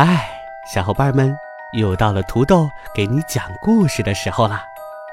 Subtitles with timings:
[0.00, 0.30] 嗨，
[0.64, 1.36] 小伙伴们，
[1.72, 4.64] 又到了土豆给你讲故事的时候啦。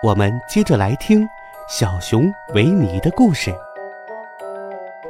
[0.03, 1.27] 我们接着来听
[1.67, 3.51] 小熊维尼的故事。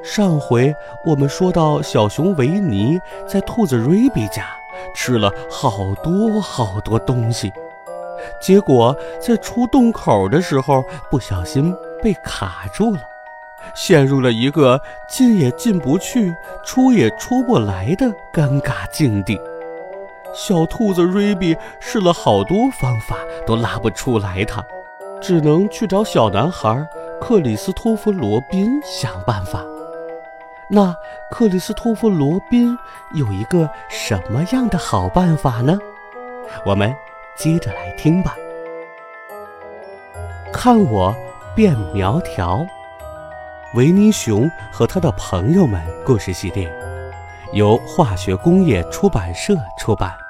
[0.01, 4.45] 上回我们说到，小熊维尼在兔子瑞比家
[4.95, 7.51] 吃了好多好多东西，
[8.39, 11.75] 结果在出洞口的时候不小心。
[12.01, 13.01] 被卡住了，
[13.75, 14.79] 陷入了一个
[15.09, 19.37] 进也进不去、出也出不来的尴尬境地。
[20.35, 23.15] 小兔子瑞比试了好多方法，
[23.47, 24.63] 都拉不出来它，
[25.21, 26.85] 只能去找小男孩
[27.21, 29.63] 克里斯托弗·罗宾想办法。
[30.69, 30.93] 那
[31.31, 32.77] 克里斯托弗·罗宾
[33.13, 35.77] 有一个什么样的好办法呢？
[36.65, 36.93] 我们
[37.35, 38.35] 接着来听吧。
[40.51, 41.15] 看我。
[41.55, 42.67] 变苗条，
[43.75, 46.69] 维尼熊和他的朋友们故事系列，
[47.53, 50.24] 由化学工业出版社出版。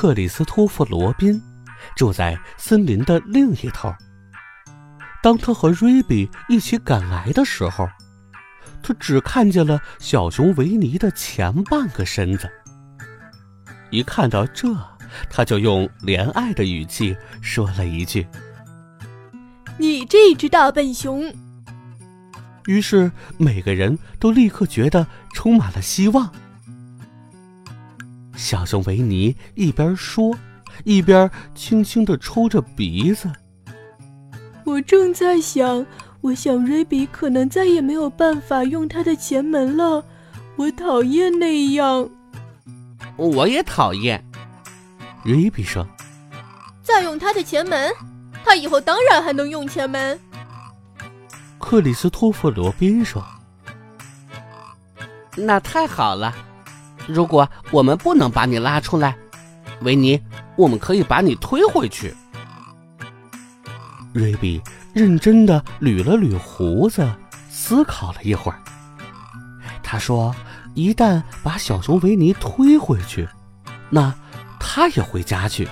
[0.00, 1.38] 克里斯托弗·罗宾
[1.94, 3.94] 住在森林的另一头。
[5.22, 7.86] 当他和瑞比一起赶来的时候，
[8.82, 12.48] 他只看见了小熊维尼的前半个身子。
[13.90, 14.74] 一看到这，
[15.28, 18.26] 他就用怜爱的语气说了一句
[19.76, 21.30] ：“你这只大笨熊。”
[22.64, 26.32] 于是每个人都立刻觉得充满了希望。
[28.40, 30.34] 小熊维尼一边说，
[30.84, 33.30] 一边轻轻地抽着鼻子。
[34.64, 35.84] 我正在想，
[36.22, 40.02] 我想瑞比可能再也没有办法用他的前门了。
[40.56, 42.08] 我讨厌那样。
[43.16, 44.24] 我也讨厌。
[45.22, 45.86] 瑞比说
[46.82, 47.92] ：“再用他的前门，
[48.42, 50.18] 他以后当然还能用前门。”
[51.60, 53.22] 克里斯托弗·罗宾说
[55.36, 56.34] ：“那太好了！
[57.12, 59.16] 如果我们不能把你拉出来，
[59.82, 60.20] 维尼，
[60.56, 62.14] 我们可以把你推回去。”
[64.12, 64.60] 瑞比
[64.92, 67.08] 认真的捋了捋胡子，
[67.48, 68.58] 思考了一会儿。
[69.82, 70.34] 他说
[70.74, 73.28] ：“一旦把小熊维尼推回去，
[73.88, 74.14] 那……”
[74.62, 75.66] 他也回家去，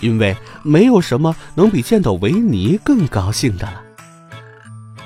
[0.00, 3.80] 因为没有什么能比见到维尼更高兴的了。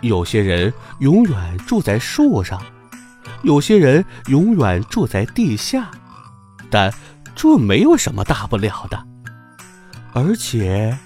[0.00, 2.62] 有些人永远住在树上，
[3.42, 5.90] 有些人永远住在地下，
[6.70, 6.92] 但
[7.34, 9.02] 这没有什么大不了的。
[10.12, 10.96] 而且，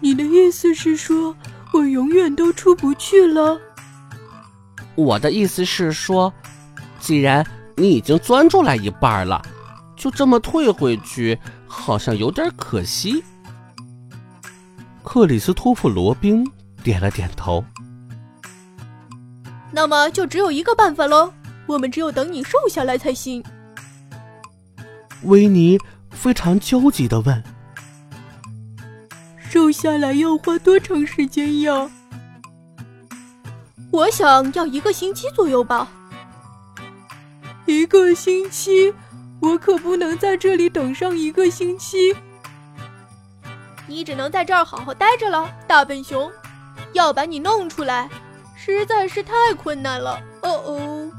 [0.00, 1.36] 你的意思是说
[1.72, 3.60] 我永远都出不去了？
[4.94, 6.32] 我的意思是说，
[6.98, 9.40] 既然你已经钻出来一半了。
[9.96, 13.24] 就这么退回去，好像有点可惜。
[15.02, 16.48] 克里斯托弗·罗宾
[16.84, 17.64] 点了点头。
[19.78, 21.32] 那么就只有一个办法喽，
[21.64, 23.40] 我们只有等你瘦下来才行。
[25.22, 25.78] 维尼
[26.10, 27.44] 非常焦急的问
[29.38, 31.88] ：“瘦下来要花多长时间呀？”
[33.92, 35.86] 我想要一个星期左右吧。
[37.66, 38.92] 一个星期。
[39.40, 42.16] 我可不能在这里等上一个星期，
[43.86, 46.28] 你只能在这儿好好待着了，大笨熊。
[46.92, 48.10] 要把你弄出来，
[48.60, 50.20] 实在是太困难了。
[50.42, 51.10] 哦哦，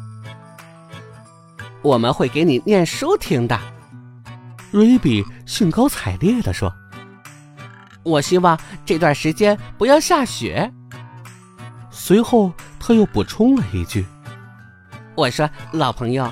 [1.82, 3.58] 我们会给你念书听的。
[4.72, 6.72] 瑞比兴高采烈地说
[8.04, 10.69] ：“我希望这段时间不要下雪。”
[11.90, 14.06] 随后他又补充了一句
[15.16, 16.30] ：“我说，老朋友。”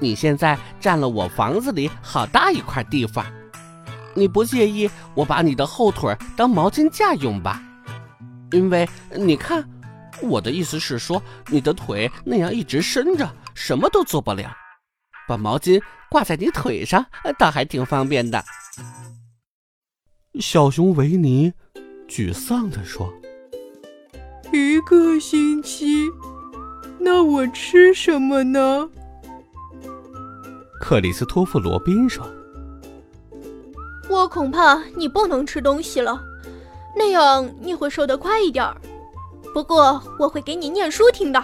[0.00, 3.24] 你现在占了我房子里好大一块地方，
[4.12, 7.62] 你不介意我把你的后腿当毛巾架用吧？
[8.50, 8.86] 因为
[9.16, 9.64] 你看，
[10.22, 14.50] 我的意思是说，你的腿那样一直伸着，什么都做不了。
[15.26, 15.80] 把毛巾
[16.10, 17.04] 挂在你腿上，
[17.38, 18.44] 倒还挺方便的。
[20.40, 21.52] 小熊维尼
[22.08, 23.12] 沮丧地说
[24.52, 26.08] ：“一个星期，
[26.98, 28.88] 那我吃什么呢？”
[30.80, 32.28] 克里斯托弗·罗宾说
[34.10, 36.20] ：“我恐怕你不能吃东西了，
[36.94, 38.76] 那样你会瘦得快一点儿。
[39.54, 41.42] 不过我会给你念书听的。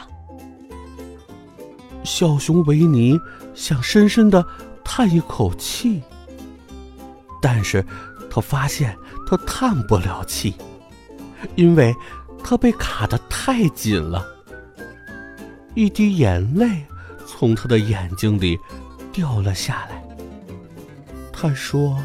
[2.03, 3.17] 小熊维尼
[3.55, 4.45] 想深深的
[4.85, 6.03] 叹一口气，
[7.41, 7.85] 但是
[8.29, 8.97] 他发现
[9.29, 10.55] 他叹不了气，
[11.55, 11.95] 因为
[12.43, 14.27] 他被卡的太紧了。
[15.77, 16.85] 一滴眼泪
[17.25, 18.59] 从他的眼睛里
[19.13, 20.03] 掉了下来。
[21.33, 21.97] 他说：“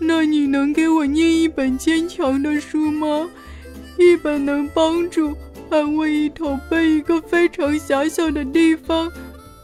[0.00, 3.28] 那你能给我念一本坚强的书吗？
[3.98, 5.36] 一本能帮助
[5.70, 9.10] 安慰一头被一个非常狭小的地方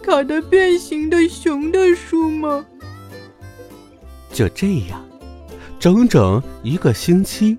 [0.02, 2.64] 卡得变形的熊的书吗？”
[4.32, 5.04] 就这样，
[5.78, 7.56] 整整一个星期。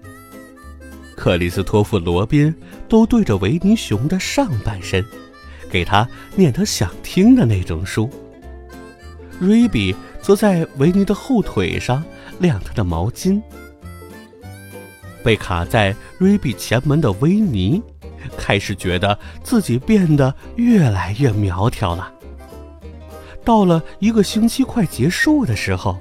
[1.15, 2.53] 克里斯托弗·罗宾
[2.89, 5.05] 都对着维尼熊的上半身，
[5.69, 8.09] 给他念他想听的那种书。
[9.39, 12.03] 瑞比坐在维尼的后腿上
[12.39, 13.41] 晾他的毛巾。
[15.23, 17.81] 被卡在瑞比前门的维尼，
[18.37, 22.11] 开始觉得自己变得越来越苗条了。
[23.43, 25.97] 到了一个星期快结束的时候，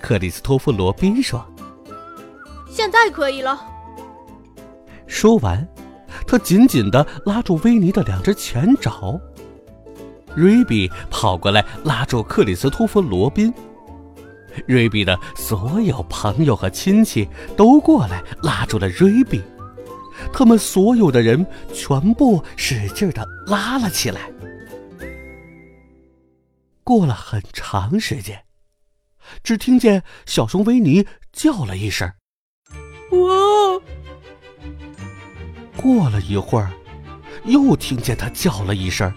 [0.00, 1.44] 克里斯托弗·罗宾说
[2.70, 3.60] ：“现在可以了。”
[5.06, 5.66] 说完，
[6.26, 9.18] 他紧紧地拉住维尼的两只前爪。
[10.34, 13.52] 瑞比跑过来拉住克里斯托弗·罗宾。
[14.66, 19.42] 瑞比的所有朋友和亲戚都过来拉住了瑞比，
[20.32, 24.30] 他们所有的人全部使劲的拉了起来。
[26.82, 28.44] 过了很长时间，
[29.42, 32.10] 只听见小熊维尼叫了一声
[33.12, 33.80] ：“哇！”
[35.76, 36.72] 过了一会儿，
[37.44, 39.12] 又听见他叫了一声：“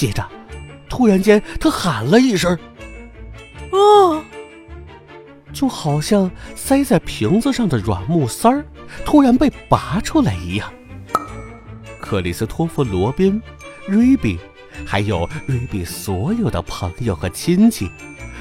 [0.00, 0.26] 接着，
[0.88, 2.58] 突然间他喊了一声
[3.70, 4.24] ：“啊！”
[5.52, 8.64] 就好像塞在瓶子上的软木塞儿
[9.04, 10.72] 突然被拔出来一样。
[12.00, 13.42] 克里斯托弗·罗宾、
[13.86, 14.38] 瑞比，
[14.86, 17.90] 还有瑞比所有的朋友和亲戚。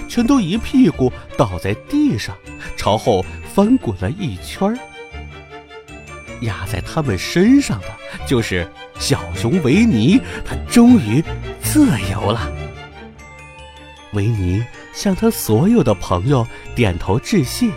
[0.07, 2.33] 全都一屁股倒在地上，
[2.77, 4.77] 朝后翻滚了一圈儿。
[6.41, 7.87] 压在他们身上的
[8.25, 8.65] 就是
[8.97, 11.21] 小熊维尼，他终于
[11.71, 12.51] 自由了。
[14.13, 17.69] 维尼向他所有的朋友点头致谢，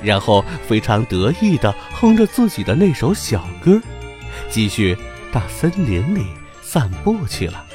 [0.00, 3.80] 然后非常得意地哼着自己的那首小歌，
[4.48, 4.96] 继续
[5.32, 6.24] 到森林里
[6.62, 7.66] 散步去了。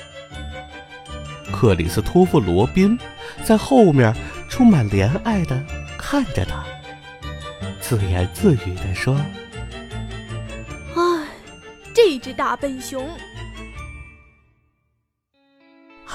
[1.51, 2.97] 克里斯托弗·罗宾
[3.43, 4.15] 在后面
[4.47, 5.61] 充满怜爱的
[5.97, 6.63] 看着他，
[7.81, 9.19] 自言自语地说
[10.95, 11.27] ：“唉，
[11.93, 13.05] 这只大笨熊。”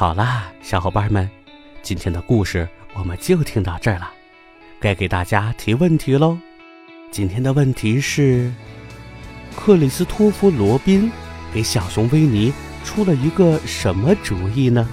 [0.01, 1.29] 好啦，小伙伴们，
[1.83, 4.11] 今天的故事我们就听到这儿了，
[4.81, 6.39] 该给大家提问题喽。
[7.13, 8.51] 今天的问题是：
[9.55, 11.13] 克里斯托弗·罗宾
[11.53, 12.51] 给小熊维尼
[12.83, 14.89] 出了一个什么主意呢？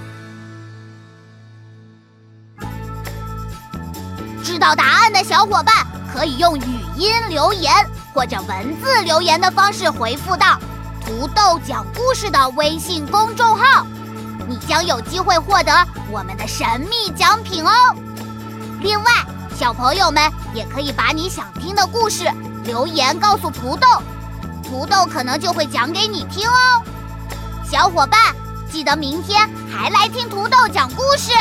[4.44, 7.72] 知道答案的小伙伴可以用语音留言
[8.12, 10.60] 或者文字留言的方式回复到
[11.00, 13.86] “土豆讲故事”的微信公众号，
[14.46, 15.72] 你将有机会获得
[16.10, 17.70] 我们的神秘奖品哦。
[18.80, 19.10] 另外，
[19.58, 20.22] 小朋友们
[20.54, 22.24] 也可以把你想听的故事
[22.64, 23.86] 留言告诉土豆，
[24.62, 26.82] 土豆可能就会讲给你听哦。
[27.64, 28.34] 小伙伴，
[28.70, 31.32] 记得明天还来听土豆讲故事。